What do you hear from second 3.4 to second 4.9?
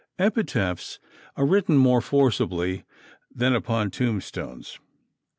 upon tombstones.